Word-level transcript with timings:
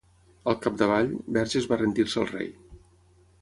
Al 0.53 0.55
capdavall, 0.63 1.11
Verges 1.37 1.67
va 1.73 1.79
rendir-se 1.83 2.21
al 2.23 2.27
rei. 2.33 2.51